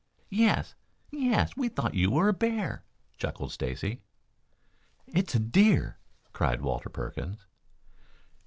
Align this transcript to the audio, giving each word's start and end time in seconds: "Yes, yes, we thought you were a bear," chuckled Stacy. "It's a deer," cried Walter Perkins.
"Yes, 0.31 0.73
yes, 1.11 1.55
we 1.55 1.69
thought 1.69 1.93
you 1.93 2.09
were 2.09 2.27
a 2.27 2.33
bear," 2.33 2.83
chuckled 3.19 3.51
Stacy. 3.51 4.01
"It's 5.05 5.35
a 5.35 5.39
deer," 5.39 5.99
cried 6.33 6.61
Walter 6.61 6.89
Perkins. 6.89 7.45